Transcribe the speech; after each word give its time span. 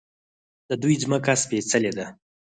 د 0.69 0.71
دوی 0.81 0.95
ځمکه 1.03 1.33
سپیڅلې 1.43 1.91
ده. 1.97 2.05